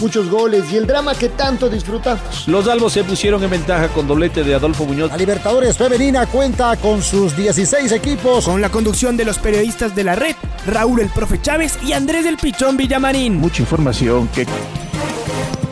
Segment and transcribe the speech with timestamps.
[0.00, 2.46] muchos goles y el drama que tanto disfrutamos.
[2.46, 5.10] Los albos se pusieron en ventaja con doblete de Adolfo Muñoz.
[5.10, 8.44] La Libertadores Femenina cuenta con sus 16 equipos.
[8.44, 10.36] Con la conducción de los periodistas de la red,
[10.66, 13.36] Raúl el Profe Chávez y Andrés del Pichón Villamarín.
[13.36, 14.46] Mucha información que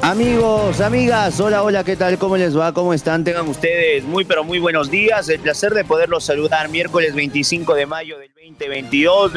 [0.05, 2.19] Amigos, amigas, hola, hola, ¿qué tal?
[2.19, 2.75] ¿Cómo les va?
[2.75, 3.25] ¿Cómo están?
[3.25, 5.31] Tengan ustedes muy, pero muy buenos días.
[5.31, 9.33] El placer de poderlos saludar miércoles 25 de mayo del 2022.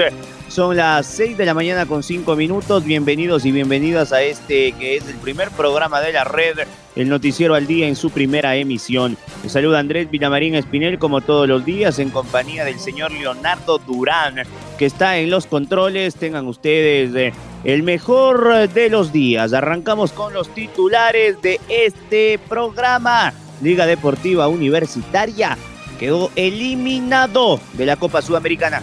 [0.49, 2.84] Son las 6 de la mañana con 5 minutos.
[2.84, 6.57] Bienvenidos y bienvenidas a este que es el primer programa de la red,
[6.98, 9.15] el Noticiero al Día en su primera emisión.
[9.43, 14.43] Les saluda Andrés Villamarín Espinel como todos los días en compañía del señor Leonardo Durán,
[14.77, 16.15] que está en los controles.
[16.15, 17.15] Tengan ustedes...
[17.15, 17.31] Eh,
[17.64, 19.54] el mejor de los días.
[19.54, 23.34] Arrancamos con los titulares de este programa.
[23.62, 25.58] Liga Deportiva Universitaria
[25.99, 28.82] quedó eliminado de la Copa Sudamericana.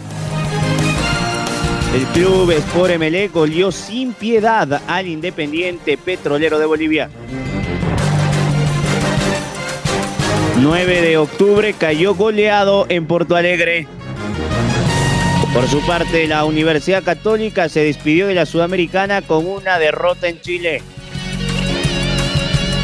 [1.95, 7.09] El club Sport MLE goleó sin piedad al Independiente Petrolero de Bolivia.
[10.61, 13.87] 9 de octubre cayó goleado en Porto Alegre.
[15.55, 20.41] Por su parte, la Universidad Católica se despidió de la Sudamericana con una derrota en
[20.41, 20.83] Chile.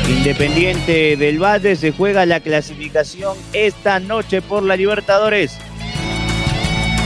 [0.09, 5.59] Independiente del Valle se juega la clasificación esta noche por la Libertadores.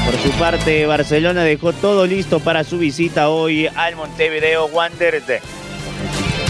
[0.05, 5.41] Por su parte, Barcelona dejó todo listo para su visita hoy al Montevideo Wanderers.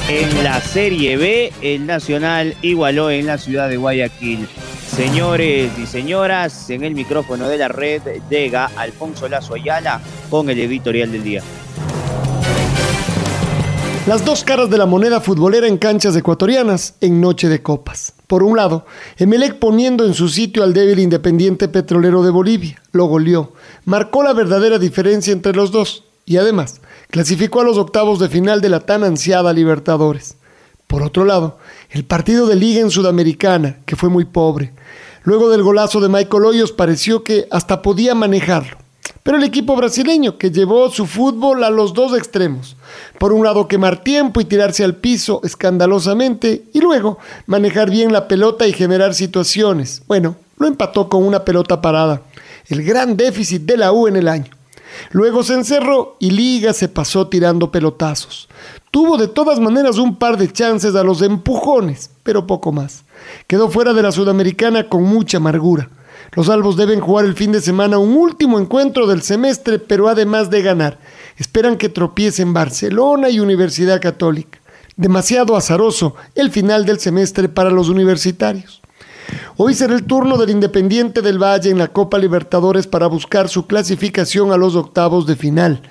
[0.09, 4.49] En la Serie B, el Nacional igualó en la ciudad de Guayaquil.
[4.97, 8.01] Señores y señoras, en el micrófono de la red
[8.31, 11.43] llega Alfonso Lazo Ayala con el editorial del día.
[14.07, 18.13] Las dos caras de la moneda futbolera en canchas ecuatorianas en Noche de Copas.
[18.29, 18.87] Por un lado,
[19.17, 23.53] Emelec poniendo en su sitio al débil Independiente Petrolero de Bolivia, lo goleó,
[23.87, 26.81] marcó la verdadera diferencia entre los dos y además
[27.11, 30.37] clasificó a los octavos de final de la tan ansiada Libertadores.
[30.87, 31.59] Por otro lado,
[31.91, 34.73] el partido de liga en Sudamericana, que fue muy pobre.
[35.25, 38.77] Luego del golazo de Michael Hoyos pareció que hasta podía manejarlo.
[39.23, 42.77] Pero el equipo brasileño, que llevó su fútbol a los dos extremos.
[43.19, 48.29] Por un lado quemar tiempo y tirarse al piso escandalosamente, y luego manejar bien la
[48.29, 50.03] pelota y generar situaciones.
[50.07, 52.21] Bueno, lo empató con una pelota parada.
[52.69, 54.51] El gran déficit de la U en el año.
[55.11, 58.49] Luego se encerró y Liga se pasó tirando pelotazos.
[58.95, 63.03] Tuvo de todas maneras un par de chances a los empujones, pero poco más.
[63.49, 65.91] Quedó fuera de la Sudamericana con mucha amargura.
[66.37, 70.49] Los albos deben jugar el fin de semana un último encuentro del semestre, pero además
[70.49, 71.01] de ganar,
[71.39, 74.61] esperan que tropiecen Barcelona y Universidad Católica.
[74.95, 78.81] Demasiado azaroso el final del semestre para los universitarios.
[79.57, 83.67] Hoy será el turno del Independiente del Valle en la Copa Libertadores para buscar su
[83.67, 85.83] clasificación a los octavos de final.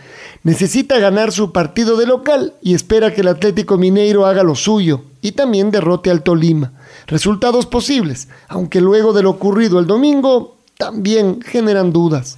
[0.43, 5.03] Necesita ganar su partido de local y espera que el Atlético Mineiro haga lo suyo
[5.21, 6.73] y también derrote al Tolima.
[7.07, 12.37] Resultados posibles, aunque luego de lo ocurrido el domingo también generan dudas.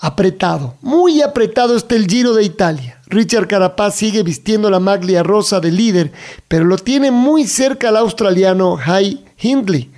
[0.00, 3.00] Apretado, muy apretado está el Giro de Italia.
[3.06, 6.12] Richard Carapaz sigue vistiendo la maglia rosa de líder,
[6.48, 9.90] pero lo tiene muy cerca al australiano High Hindley.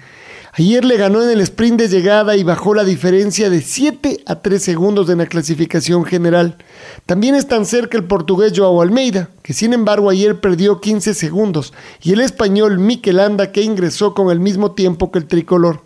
[0.55, 4.43] Ayer le ganó en el sprint de llegada y bajó la diferencia de 7 a
[4.43, 6.59] 3 segundos en la clasificación general.
[7.07, 11.73] También es tan cerca el portugués Joao Almeida, que sin embargo ayer perdió 15 segundos,
[12.03, 15.81] y el español Mikel Anda, que ingresó con el mismo tiempo que el tricolor.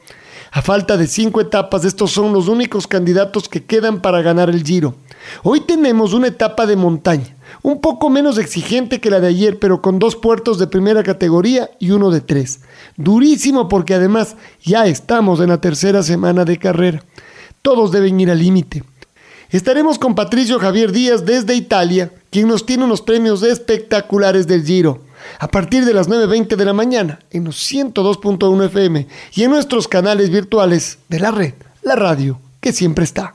[0.51, 4.65] A falta de cinco etapas, estos son los únicos candidatos que quedan para ganar el
[4.65, 4.97] Giro.
[5.45, 9.83] Hoy tenemos una etapa de montaña un poco menos exigente que la de ayer, pero
[9.83, 12.61] con dos puertos de primera categoría y uno de tres.
[12.97, 17.03] Durísimo porque además ya estamos en la tercera semana de carrera.
[17.63, 18.85] Todos deben ir al límite.
[19.51, 25.03] Estaremos con Patricio Javier Díaz desde Italia, quien nos tiene unos premios espectaculares del Giro.
[25.39, 29.89] A partir de las 9.20 de la mañana, en los 102.1 FM y en nuestros
[29.89, 33.35] canales virtuales de la red, la radio que siempre está.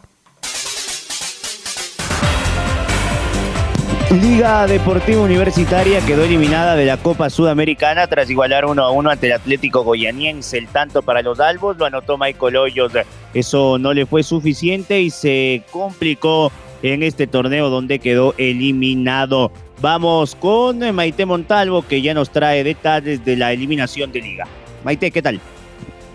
[4.12, 9.28] Liga Deportiva Universitaria quedó eliminada de la Copa Sudamericana tras igualar 1 a 1 ante
[9.28, 10.58] el Atlético Goyaniense.
[10.58, 12.92] El tanto para los albos lo anotó Michael Hoyos.
[13.34, 16.52] Eso no le fue suficiente y se complicó
[16.84, 19.50] en este torneo donde quedó eliminado.
[19.80, 24.46] Vamos con Maite Montalvo que ya nos trae detalles de la eliminación de Liga.
[24.84, 25.40] Maite, ¿qué tal?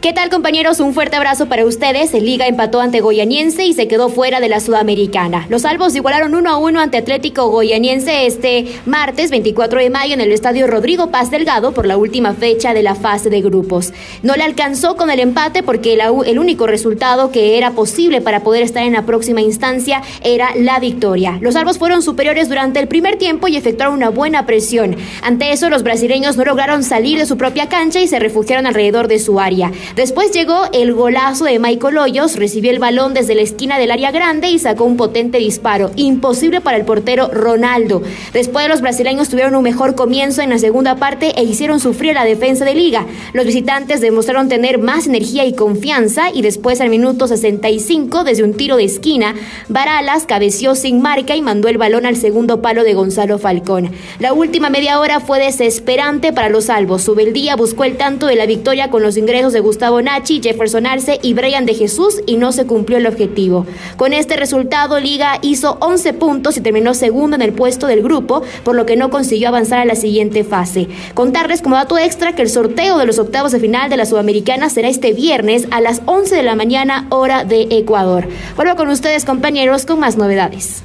[0.00, 0.78] ¿Qué tal compañeros?
[0.78, 2.12] Un fuerte abrazo para ustedes.
[2.12, 5.46] El Liga empató ante Goyaniense y se quedó fuera de la Sudamericana.
[5.48, 10.20] Los Albos igualaron 1 a 1 ante Atlético Goyaniense este martes 24 de mayo en
[10.20, 13.94] el estadio Rodrigo Paz Delgado por la última fecha de la fase de grupos.
[14.22, 18.62] No le alcanzó con el empate porque el único resultado que era posible para poder
[18.62, 21.38] estar en la próxima instancia era la victoria.
[21.40, 24.94] Los Albos fueron superiores durante el primer tiempo y efectuaron una buena presión.
[25.22, 29.08] Ante eso, los brasileños no lograron salir de su propia cancha y se refugiaron alrededor
[29.08, 29.72] de su área.
[29.94, 34.10] Después llegó el golazo de Michael Hoyos, recibió el balón desde la esquina del área
[34.10, 38.02] grande y sacó un potente disparo, imposible para el portero Ronaldo.
[38.32, 42.24] Después los brasileños tuvieron un mejor comienzo en la segunda parte e hicieron sufrir la
[42.24, 43.06] defensa de liga.
[43.32, 48.54] Los visitantes demostraron tener más energía y confianza y después al minuto 65 desde un
[48.54, 49.34] tiro de esquina,
[49.68, 53.92] Baralas cabeció sin marca y mandó el balón al segundo palo de Gonzalo Falcón.
[54.18, 57.02] La última media hora fue desesperante para los salvos.
[57.02, 60.86] Subeldía buscó el tanto de la victoria con los ingresos de Gustavo Gustavo Nachi, Jefferson
[60.86, 63.66] Arce y Brian de Jesús y no se cumplió el objetivo.
[63.98, 68.42] Con este resultado, Liga hizo 11 puntos y terminó segundo en el puesto del grupo,
[68.64, 70.88] por lo que no consiguió avanzar a la siguiente fase.
[71.12, 74.70] Contarles como dato extra que el sorteo de los octavos de final de la Sudamericana
[74.70, 78.26] será este viernes a las 11 de la mañana, hora de Ecuador.
[78.56, 80.84] Vuelvo con ustedes, compañeros, con más novedades.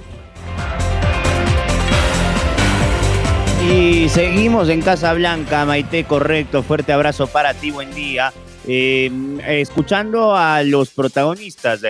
[3.71, 6.61] Y seguimos en Casa Blanca, Maite, correcto.
[6.61, 8.33] Fuerte abrazo para ti, buen día.
[8.67, 11.81] Escuchando a los protagonistas,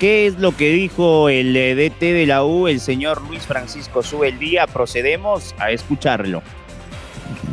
[0.00, 4.02] ¿qué es lo que dijo el DT de la U, el señor Luis Francisco
[4.38, 4.66] Día?
[4.66, 6.42] Procedemos a escucharlo.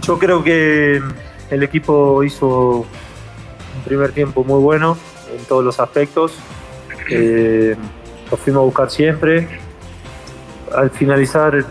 [0.02, 1.02] Yo creo que
[1.50, 4.98] el equipo hizo un primer tiempo muy bueno
[5.38, 6.34] en todos los aspectos.
[7.10, 7.76] Eh,
[8.30, 9.48] lo fuimos a buscar siempre.
[10.76, 11.64] Al finalizar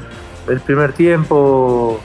[0.48, 2.00] el primer tiempo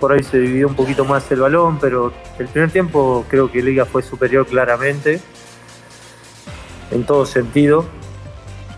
[0.00, 3.62] por ahí se dividió un poquito más el balón, pero el primer tiempo creo que
[3.62, 5.20] Liga fue superior claramente,
[6.90, 7.84] en todo sentido.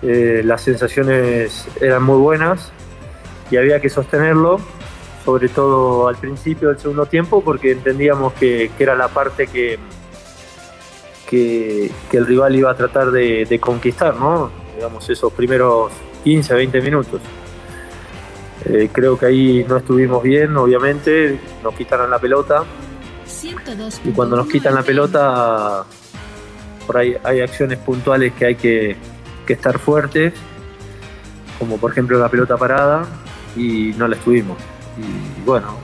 [0.02, 2.72] Eh, las sensaciones eran muy buenas
[3.50, 4.58] y había que sostenerlo,
[5.24, 9.78] sobre todo al principio del segundo tiempo, porque entendíamos que, era la parte que,
[11.28, 14.50] que, el rival iba a tratar de, de conquistar, ¿no?
[14.74, 15.92] digamos, esos primeros
[16.24, 17.20] 15, 20 minutos.
[18.64, 22.64] Eh, creo que ahí no estuvimos bien, obviamente, nos quitaron la pelota.
[24.04, 25.84] Y cuando nos quitan la pelota,
[26.86, 28.96] por ahí hay acciones puntuales que hay que,
[29.48, 30.32] estar fuertes,
[31.58, 33.04] como por ejemplo la pelota parada,
[33.56, 34.56] y no la estuvimos.
[34.96, 35.74] Y bueno,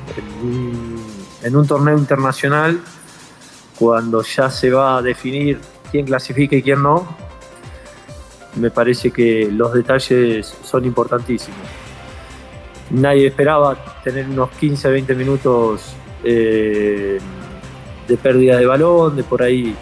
[1.43, 2.81] en un, torneo internacional,
[3.77, 5.59] cuando ya se va a definir
[5.91, 7.09] quién clasifica y quién no,
[8.55, 11.86] me parece que los detalles son importantísimos
[12.91, 15.95] nadie esperaba tener unos 15, 20 minutos
[16.25, 17.19] eh,
[18.09, 19.75] de pérdida de balón, de por ahí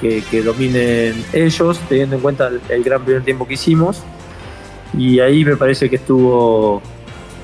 [0.00, 4.02] que, dominen ellos, teniendo en cuenta el, gran primer tiempo que hicimos.
[4.96, 6.80] Y ahí me parece que estuvo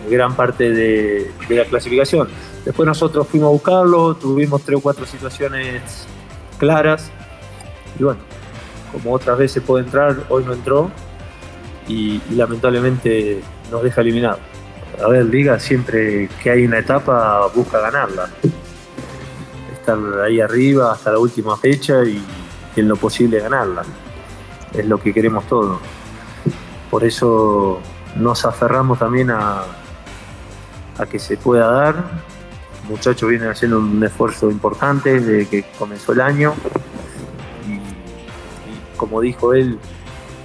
[0.08, 2.28] gran parte de, la clasificación.
[2.64, 6.06] Después nosotros fuimos a buscarlo, tuvimos tres o cuatro situaciones
[6.58, 7.10] claras.
[7.98, 8.20] Y bueno,
[8.92, 10.90] como otras veces puede entrar, hoy no entró
[11.88, 13.40] y, y lamentablemente
[13.70, 14.40] nos deja eliminados
[15.02, 18.30] a ver, Liga siempre que hay una etapa busca ganarla.
[19.72, 22.22] Estar ahí arriba hasta la última fecha y,
[22.76, 23.82] en lo posible ganarla.
[24.72, 25.78] Es lo que queremos todos.
[26.90, 27.80] Por eso
[28.16, 29.62] nos aferramos también a,
[30.99, 32.04] a que se pueda dar.
[32.88, 36.54] muchachos vienen haciendo un esfuerzo importante desde que comenzó el año.
[37.66, 39.78] y como dijo él,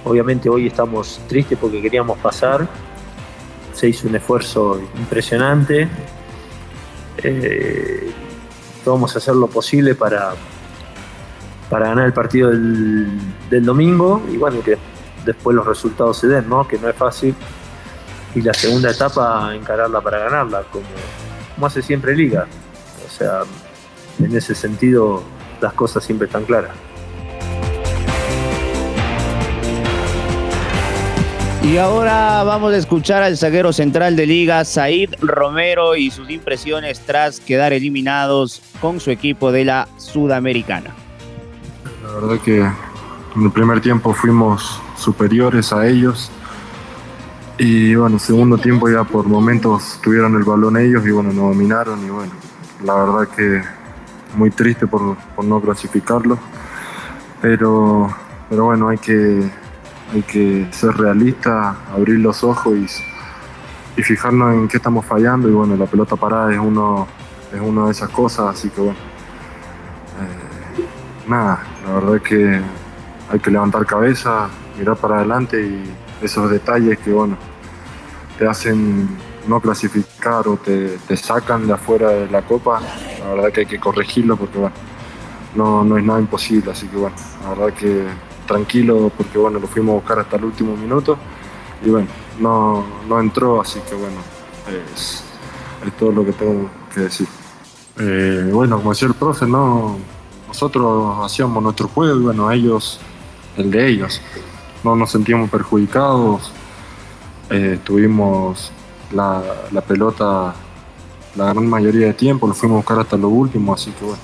[0.04, 2.68] obviamente hoy estamos tristes porque queríamos pasar
[3.72, 5.88] se hizo un esfuerzo impresionante.
[7.18, 8.12] Eh,
[8.84, 10.34] vamos a hacer lo posible para,
[11.70, 14.78] para ganar el partido del, domingo y bueno, que
[15.24, 16.66] después los resultados se den, ¿no?
[16.66, 17.34] que no es fácil.
[18.34, 20.86] Y la segunda etapa, encararla para ganarla, como,
[21.54, 22.46] como hace siempre Liga.
[23.06, 23.42] O sea,
[24.18, 25.22] en ese sentido,
[25.60, 26.72] las cosas siempre están claras.
[31.64, 37.00] Y ahora vamos a escuchar al zaguero central de Liga, Said Romero, y sus impresiones
[37.00, 40.90] tras quedar eliminados con su equipo de la Sudamericana.
[42.02, 46.30] La verdad que en el primer tiempo fuimos superiores a ellos.
[47.58, 52.04] Y bueno, segundo tiempo ya por momentos tuvieron el balón ellos y bueno, nos dominaron
[52.04, 52.32] y bueno,
[52.84, 53.62] la verdad que
[54.36, 56.38] muy triste por, por no clasificarlo.
[57.40, 58.08] Pero,
[58.50, 59.48] pero bueno, hay que,
[60.12, 65.48] hay que ser realista, abrir los ojos y, fijarnos en qué estamos fallando.
[65.48, 67.06] Y bueno, la pelota parada es uno,
[67.52, 68.98] es una de esas cosas, así que bueno,
[70.18, 72.60] eh, nada, la verdad que
[73.30, 77.36] hay que levantar cabeza, mirar para adelante y esos detalles que, bueno,
[78.38, 79.08] te hacen
[79.46, 82.80] no clasificar o te, sacan de afuera de la copa,
[83.20, 84.74] la verdad que hay que corregirlo porque, bueno,
[85.54, 88.06] no, no es nada imposible, así que, bueno, la verdad que
[88.52, 91.16] tranquilo porque, bueno, lo fuimos a buscar hasta el último minuto
[91.84, 94.18] y, bueno, no, no entró, así que, bueno,
[94.92, 95.24] es,
[95.98, 97.26] todo lo que tengo que decir.
[97.98, 99.96] Eh, bueno, como decía el profe, no,
[100.46, 103.00] nosotros hacíamos nuestro juego y bueno, ellos
[103.56, 104.20] el de ellos.
[104.84, 106.52] No nos sentíamos perjudicados,
[107.50, 108.70] eh, tuvimos
[109.12, 109.42] la,
[109.86, 110.54] pelota
[111.36, 114.20] la gran mayoría de tiempo, lo fuimos a buscar hasta lo último, así que bueno,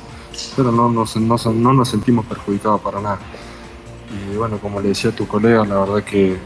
[0.56, 3.18] pero no, no, no nos sentimos perjudicados para nada.
[4.10, 6.38] Y bueno, como le decía a tu colega, la verdad que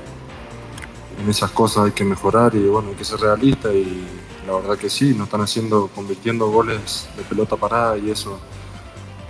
[1.23, 4.07] en esas cosas hay que mejorar y bueno, hay que ser realista y
[4.47, 8.38] la verdad que sí, nos están haciendo, convirtiendo goles de pelota parada y eso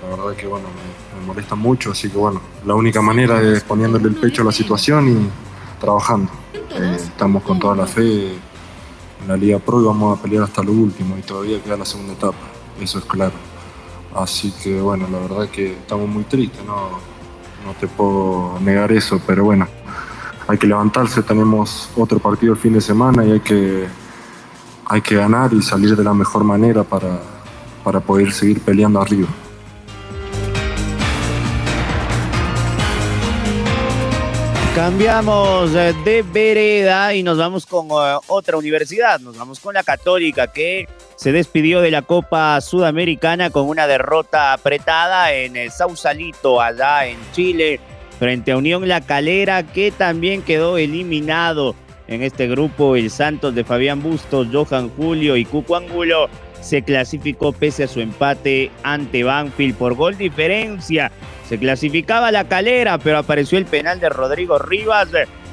[0.03, 0.67] la verdad que bueno,
[1.19, 4.53] me, molesta mucho, así que bueno, la única manera es poniéndole el pecho a la
[4.53, 6.33] situación y trabajando.
[6.55, 10.63] Eh, estamos con toda la fe en la Liga Pro y vamos a pelear hasta
[10.63, 12.39] lo último y todavía queda la segunda etapa,
[12.81, 13.35] eso es claro.
[14.15, 16.99] Así que bueno, la verdad que estamos muy tristes, no,
[17.65, 19.67] no te puedo negar eso, pero bueno,
[20.49, 23.87] hay que levantarse, tenemos otro partido el fin de semana y hay que,
[24.87, 27.21] hay que ganar y salir de la mejor manera para,
[27.85, 29.29] para poder seguir peleando arriba.
[34.75, 39.21] Cambiamos eh, de vereda y nos vamos con eh, otra universidad.
[39.21, 44.55] Nos vamos con la Católica que se despidió de la Copa Sudamericana con una derrota
[44.55, 47.81] apretada en el Sausalito, allá en Chile,
[48.19, 51.75] frente a Unión La Calera, que también quedó eliminado
[52.09, 52.97] en este grupo.
[52.97, 56.31] El Santos de Fabián Bustos, Johan Julio y Cuco Angulo
[56.63, 61.13] se clasificó pese a su empate ante Banfield por gol diferencia
[61.53, 65.09] se clasificaba la calera, pero apareció el penal de Rodrigo Rivas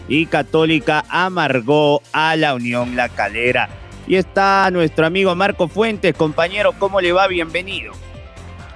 [0.08, 3.68] y Católica amargó a la Unión La Calera.
[4.08, 7.28] Y está nuestro amigo Marco Fuentes, compañero, ¿cómo le va?
[7.28, 7.92] Bienvenido.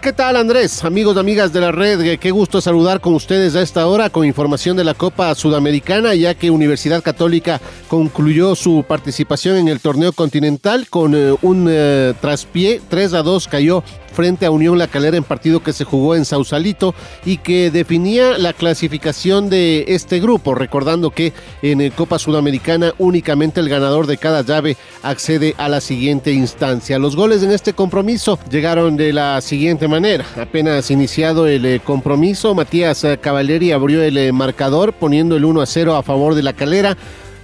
[0.02, 0.84] ¿Qué tal Andrés?
[0.84, 4.76] Amigos amigas de la red, qué gusto saludar con ustedes a esta hora con información
[4.76, 10.90] de la Copa Sudamericana, ya que Universidad Católica concluyó su participación en el torneo continental
[10.90, 13.82] con eh, un eh, traspié, 3 a 2 cayó
[14.14, 18.38] frente a Unión La Calera en partido que se jugó en Sausalito y que definía
[18.38, 24.42] la clasificación de este grupo, recordando que en Copa Sudamericana únicamente el ganador de cada
[24.44, 27.00] llave accede a la siguiente instancia.
[27.00, 30.26] Los goles en este compromiso llegaron de la siguiente manera.
[30.40, 35.62] Apenas iniciado el eh, compromiso, Matías eh, Cavalleri abrió el eh, marcador poniendo el 1
[35.62, 36.98] a 0 a favor de La Calera.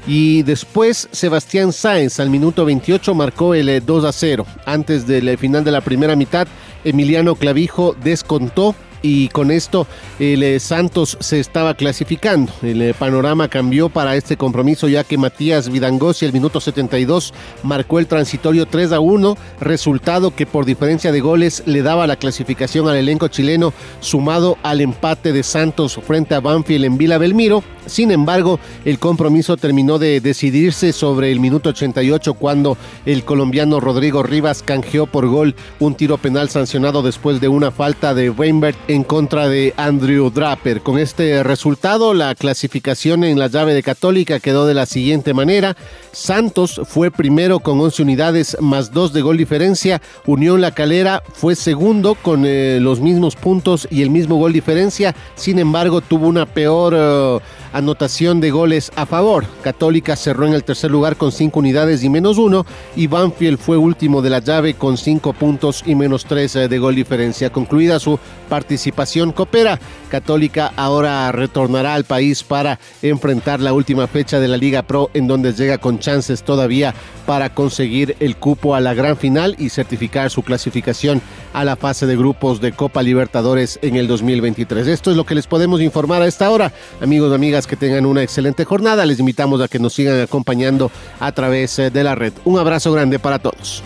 [0.08, 4.46] Y después Sebastián Sáenz al minuto 28 marcó el 2 eh, a 0.
[4.66, 6.48] Antes del eh, final de la primera mitad,
[6.84, 9.88] Emiliano Clavijo descontó y con esto
[10.20, 12.52] el eh, Santos se estaba clasificando.
[12.62, 18.08] El panorama cambió para este compromiso ya que Matías Vidangosi al minuto 72 marcó el
[18.08, 22.98] transitorio 3 a 1, resultado que por diferencia de goles le daba la clasificación al
[22.98, 27.64] elenco chileno sumado al empate de Santos frente a Banfield en Vila Belmiro.
[27.90, 34.24] Sin embargo, el compromiso terminó de decidirse sobre el minuto 88 cuando el colombiano Rodrigo
[34.24, 39.04] Rivas canjeó por gol un tiro penal sancionado después de una falta de Weinberg en
[39.04, 40.82] contra de Andrew Draper.
[40.82, 45.76] Con este resultado, la clasificación en la llave de Católica quedó de la siguiente manera.
[46.12, 50.02] Santos fue primero con 11 unidades más 2 de gol diferencia.
[50.26, 55.16] Unión La Calera fue segundo con eh, los mismos puntos y el mismo gol diferencia.
[55.36, 56.94] Sin embargo, tuvo una peor...
[56.96, 57.40] Eh,
[57.74, 59.46] anotación de goles a favor.
[59.62, 63.78] Católica cerró en el tercer lugar con cinco unidades y menos uno y Banfield fue
[63.78, 67.52] último de la llave con cinco puntos y menos tres eh, de gol diferencia.
[67.52, 74.48] Concluida su participación Coopera, Católica ahora retornará al país para enfrentar la última fecha de
[74.48, 76.94] la Liga Pro en donde llega con chances todavía
[77.26, 81.22] para conseguir el cupo a la gran final y certificar su clasificación
[81.54, 84.88] a la fase de grupos de Copa Libertadores en el 2023.
[84.88, 86.74] Esto es lo que les podemos informar a esta hora.
[87.02, 89.06] Amigos y que tengan una excelente jornada.
[89.06, 92.34] Les invitamos a que nos sigan acompañando a través eh, de la red.
[92.46, 93.84] Un abrazo grande para todos.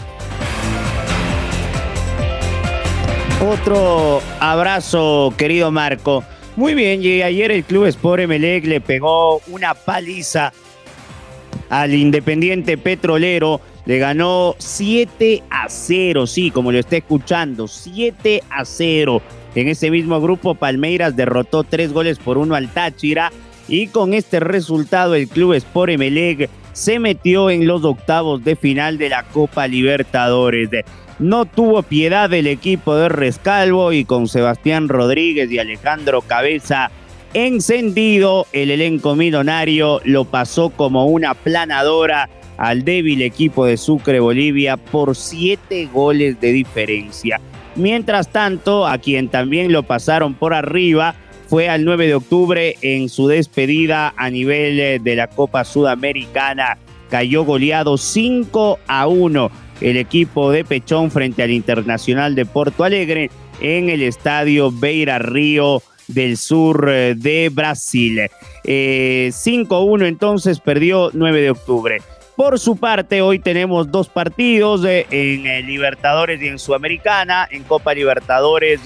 [3.42, 6.24] Otro abrazo, querido Marco.
[6.56, 10.54] Muy bien, y ayer el Club Sport Emelec le pegó una paliza
[11.70, 13.60] al Independiente Petrolero.
[13.86, 19.22] Le ganó 7 a 0, sí, como lo está escuchando, 7 a 0.
[19.56, 23.32] En ese mismo grupo, Palmeiras derrotó tres goles por uno al Táchira.
[23.68, 28.98] Y con este resultado, el club Sport Emelec se metió en los octavos de final
[28.98, 30.70] de la Copa Libertadores.
[31.20, 36.92] No tuvo piedad el equipo de Rescalvo y con Sebastián Rodríguez y Alejandro Cabeza
[37.34, 44.78] encendido, el elenco millonario lo pasó como una planadora al débil equipo de Sucre Bolivia
[44.78, 47.42] por siete goles de diferencia.
[47.76, 51.16] Mientras tanto, a quien también lo pasaron por arriba
[51.48, 56.78] fue al 9 de octubre en su despedida a nivel eh, de la Copa Sudamericana.
[57.10, 63.30] Cayó goleado 5 a 1 el equipo de Pechón frente al Internacional de Porto Alegre
[63.62, 68.22] en el estadio Beira Río del sur eh, de Brasil.
[68.64, 72.02] 5-1 eh, entonces perdió 9 de octubre.
[72.36, 77.48] Por su parte, hoy tenemos dos partidos eh, en Libertadores y en Sudamericana.
[77.52, 78.82] En Copa Libertadores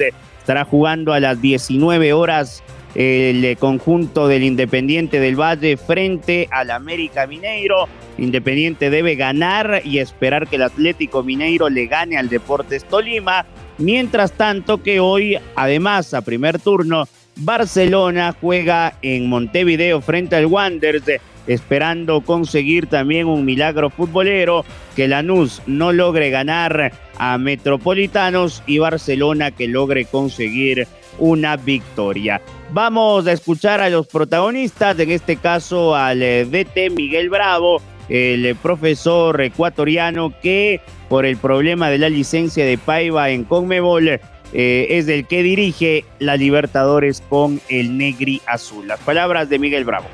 [0.47, 2.63] estará jugando a las 19 horas
[2.95, 7.89] el conjunto del Independiente del Valle frente al América Mineiro.
[8.17, 13.45] Independiente debe ganar y esperar que el Atlético Mineiro le gane al Deportes Tolima.
[13.77, 21.21] Mientras tanto que hoy, además, a primer turno, Barcelona juega en Montevideo frente al Wanderers,
[21.45, 24.65] esperando conseguir también un milagro futbolero,
[24.95, 30.87] que Lanús no logre ganar a Metropolitanos y Barcelona que logre conseguir
[31.19, 32.41] una victoria.
[32.71, 38.55] Vamos a escuchar a los protagonistas, en este caso al eh, DT Miguel Bravo, el
[38.55, 44.19] profesor ecuatoriano que por el problema de la licencia de Paiva en Conmebol
[44.53, 48.87] eh, es el que dirige la Libertadores con el Negri Azul.
[48.87, 50.07] Las palabras de Miguel Bravo.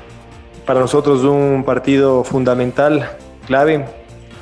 [0.66, 3.10] Para nosotros un partido fundamental,
[3.46, 3.84] clave.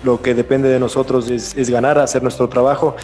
[0.04, 2.96] Lo que depende de nosotros es, ganar, hacer nuestro trabajo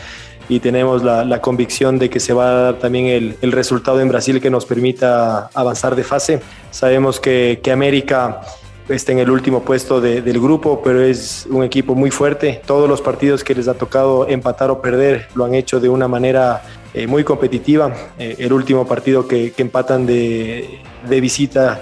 [0.48, 4.40] y tenemos la, convicción de que se va a dar también el, resultado en Brasil
[4.40, 6.40] que nos permita avanzar de fase.
[6.70, 8.40] Sabemos que América
[8.88, 12.60] está en el último puesto del grupo, pero es un equipo muy fuerte.
[12.64, 16.08] Todos los partidos que les ha tocado empatar o perder lo han hecho de una
[16.08, 16.62] manera
[16.94, 17.94] eh, muy competitiva.
[18.18, 21.80] Eh, el último partido que, empatan de, de, visita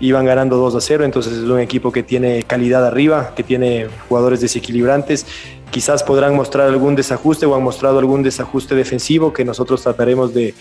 [0.00, 3.86] iban ganando 2 a 0, entonces es un equipo que tiene calidad arriba, que tiene
[4.08, 5.26] jugadores desequilibrantes.
[5.70, 10.54] Quizás podrán mostrar algún desajuste o han mostrado algún desajuste defensivo que nosotros trataremos de,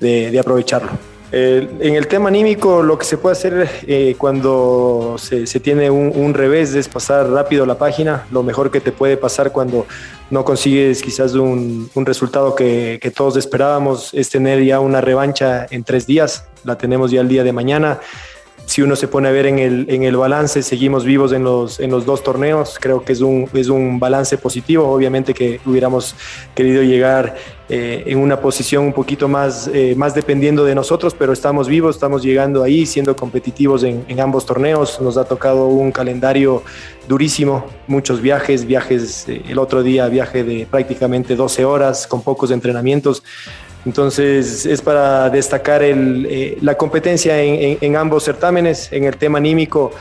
[0.00, 1.17] de aprovecharlo.
[1.30, 6.32] Eh, en el tema anímico, lo que se puede hacer eh, cuando se, tiene un,
[6.32, 8.26] revés es pasar rápido la página.
[8.30, 9.86] Lo mejor que te puede pasar cuando
[10.30, 15.84] no consigues quizás un, resultado que, que, todos esperábamos es tener ya una revancha en
[15.84, 16.46] tres días.
[16.64, 18.00] La tenemos ya el día de mañana
[18.68, 21.80] si uno se pone a ver en el, en el balance, seguimos vivos en los,
[21.80, 22.76] en los dos torneos.
[22.78, 24.86] Creo que es un, es un balance positivo.
[24.86, 26.14] Obviamente que hubiéramos
[26.54, 27.34] querido llegar
[27.70, 31.96] eh, en una posición un poquito más, eh, más dependiendo de nosotros, pero estamos vivos,
[31.96, 35.00] estamos llegando ahí, siendo competitivos en, en ambos torneos.
[35.00, 36.62] Nos ha tocado un calendario
[37.08, 42.50] durísimo, muchos viajes, viajes, eh, el otro día viaje de prácticamente 12 horas con pocos
[42.50, 43.22] entrenamientos.
[43.88, 49.92] Entonces es para destacar eh, la competencia en, ambos certámenes, en el tema anímico.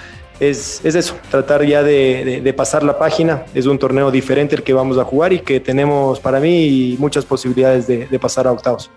[0.42, 3.46] Es, eso, tratar ya de, pasar la página.
[3.54, 7.24] Es un torneo diferente el que vamos a jugar y que tenemos para mí muchas
[7.24, 8.92] posibilidades de, de pasar a octavos.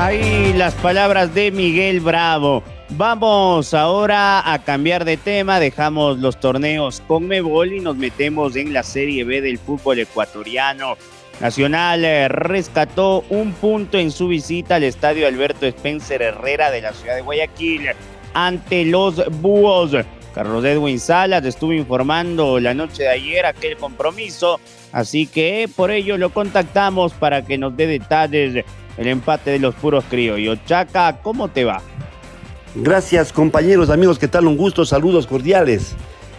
[0.00, 2.64] Ahí las palabras de Miguel Bravo.
[2.90, 8.72] Vamos ahora a cambiar de tema, dejamos los torneos con Mebol y nos metemos en
[8.72, 10.96] la Serie B del fútbol ecuatoriano.
[11.40, 16.92] Nacional eh, rescató un punto en su visita al estadio Alberto Spencer Herrera de la
[16.94, 17.90] ciudad de Guayaquil
[18.32, 19.92] ante los Búhos.
[20.34, 24.60] Carlos Edwin Salas estuvo informando la noche de ayer aquel compromiso,
[24.92, 28.64] así que por ello lo contactamos para que nos dé detalles
[28.96, 30.58] el empate de los puros criollos.
[30.66, 31.82] Chaca, ¿cómo te va?
[32.74, 34.46] Gracias compañeros, amigos, ¿qué tal?
[34.46, 35.94] Un gusto, saludos cordiales.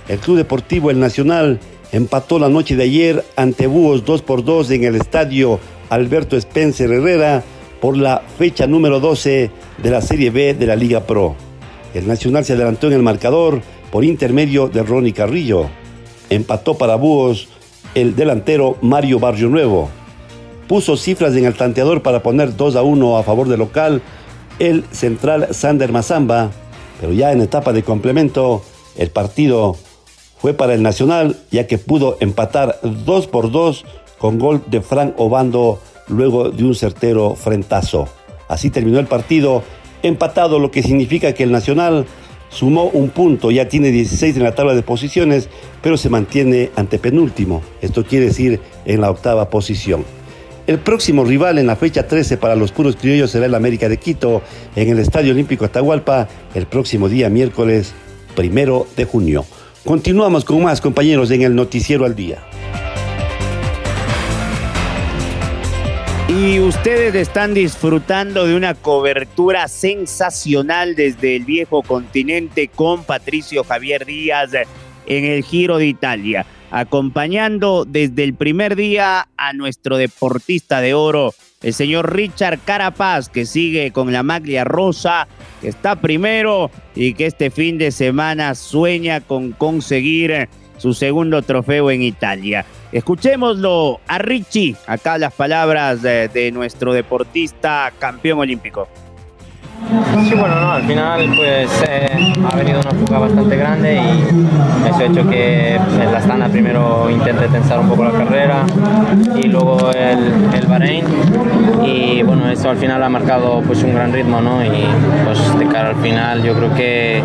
[0.08, 1.60] El Club Deportivo El Nacional
[1.92, 6.92] empató la noche de ayer ante Búhos 2 por 2 en el estadio Alberto Spencer
[6.92, 7.44] Herrera
[7.82, 11.36] por la fecha número 12 de la Serie B de la Liga Pro.
[11.94, 15.68] El Nacional se adelantó en el marcador por intermedio de Ronnie Carrillo.
[16.30, 17.48] Empató para Búhos
[17.96, 19.90] el delantero Mario Barrio Nuevo.
[20.68, 24.02] Puso cifras en el tanteador para poner 2 a 1 a favor del local
[24.60, 26.52] el central Sander Mazamba,
[27.00, 28.64] pero ya en etapa de complemento
[28.98, 29.78] el partido
[30.40, 33.86] fue para el Nacional, ya que pudo empatar 2 por 2
[34.18, 38.08] con gol de Frank Obando luego de un certero frentazo.
[38.48, 39.64] Así terminó el partido
[40.04, 42.06] empatado, lo que significa que el Nacional
[42.50, 45.50] sumó un punto, ya tiene 16 en la tabla de posiciones,
[45.82, 47.62] pero se mantiene ante penúltimo.
[47.82, 50.06] Esto quiere decir en la octava posición.
[50.66, 53.98] El próximo rival en la fecha 13 para los puros criollos será el América de
[53.98, 54.42] Quito
[54.76, 57.94] en el Estadio Olímpico Atahualpa el próximo día miércoles
[58.36, 59.46] primero de junio.
[59.88, 62.44] Continuamos con más compañeros en el Noticiero al Día.
[66.28, 74.06] Y ustedes están disfrutando de una cobertura sensacional desde el viejo continente con Patricio Javier
[74.06, 74.52] Díaz
[75.06, 81.34] en el Giro de Italia, acompañando desde el primer día a nuestro deportista de oro,
[81.62, 85.28] el señor Richard Carapaz, que sigue con la maglia rosa,
[85.62, 91.90] que está primero y que este fin de semana sueña con conseguir su segundo trofeo
[91.90, 92.66] en Italia.
[92.92, 98.88] Escuchémoslo a Richie, acá las palabras de, de nuestro deportista campeón olímpico.
[100.28, 105.00] Sí, bueno, no, al final pues eh, ha venido una fuga bastante grande y eso
[105.00, 108.66] ha hecho que el Astana primero intente tensar un poco la carrera
[109.36, 111.06] y luego el, el Bahrein
[111.86, 114.66] y bueno, eso al final ha marcado pues un gran ritmo, ¿no?
[114.66, 114.86] Y
[115.24, 117.24] pues de cara al final yo creo que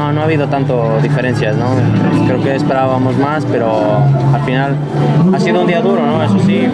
[0.00, 1.66] no, no ha habido tanto diferencias, ¿no?
[2.26, 3.98] Creo que esperábamos más, pero
[4.32, 4.74] al final
[5.34, 6.22] ha sido un día duro, ¿no?
[6.24, 6.66] Eso sí,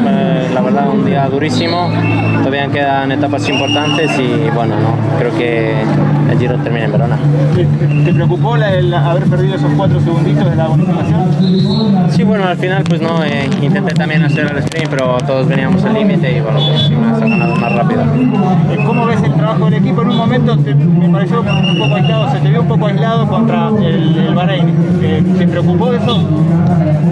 [0.54, 1.90] la verdad un día durísimo,
[2.38, 5.18] todavía quedan etapas importantes y bueno, ¿no?
[5.18, 5.74] creo que
[6.30, 7.18] el Giro termina en Verona.
[8.04, 12.10] ¿Te, preocupó la, el haber perdido esos cuatro segunditos de la bonificación?
[12.10, 15.84] Sí, bueno, al final pues no, eh, intenté también hacer el sprint, pero todos veníamos
[15.84, 18.04] al límite y bueno, pues me has ganado más rápido.
[18.86, 20.02] ¿Cómo ves el trabajo del equipo?
[20.02, 23.26] En un momento te, me pareció un poco aislado, se te vio un poco aislado
[23.28, 24.74] contra el, el Bahrein.
[25.00, 26.18] ¿Te, ¿Te, preocupó eso?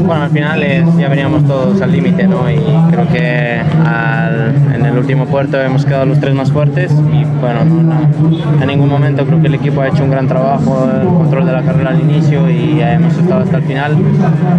[0.07, 2.51] Bueno, al final eh, ya veníamos todos al límite, ¿no?
[2.51, 2.57] Y
[2.91, 7.65] creo que al, en el último puerto hemos quedado los tres más fuertes y bueno,
[7.65, 11.07] no, no, en ningún momento creo que el equipo ha hecho un gran trabajo, el
[11.09, 13.97] control de la carrera al inicio y hemos estado hasta el final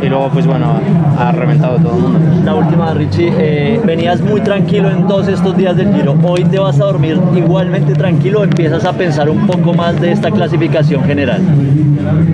[0.01, 0.79] y luego pues bueno,
[1.17, 2.19] ha reventado todo el mundo.
[2.43, 6.59] La última Richie, eh, venías muy tranquilo en todos estos días del Giro, hoy te
[6.59, 11.41] vas a dormir igualmente tranquilo, empiezas a pensar un poco más de esta clasificación general.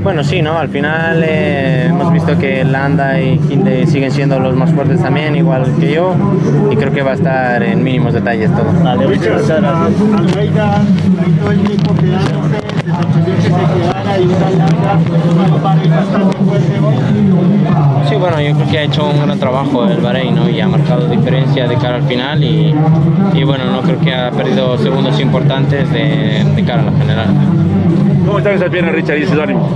[0.04, 0.58] Bueno, sí, ¿no?
[0.58, 5.36] Al final eh, hemos visto que Landa y Hinde siguen siendo los más fuertes también,
[5.36, 6.14] igual que yo,
[6.70, 8.72] y creo que va a estar en mínimos detalles todo.
[8.84, 9.62] Dale, muchas gracias.
[12.02, 15.62] Almeida, ahí todo el tiempo quedándose, se sorprendió que se quedara y una larga, un
[15.62, 16.74] par bastante fuerte.
[18.10, 20.50] Sí, bueno, yo creo que ha hecho un gran trabajo el Bahrein ¿no?
[20.50, 22.74] y ha marcado diferencia de cara al final y,
[23.34, 27.28] y bueno, no creo que ha perdido segundos importantes de, de cara a la general.
[28.26, 29.70] ¿Cómo están esas piernas, Richard, y ánimo?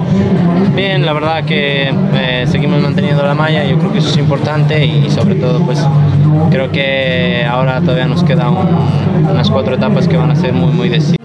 [0.76, 4.86] Bien, la verdad que eh, seguimos manteniendo la malla, yo creo que eso es importante
[4.86, 5.86] y sobre todo pues
[6.52, 10.72] creo que ahora todavía nos quedan un, unas cuatro etapas que van a ser muy
[10.72, 11.25] muy decisivas.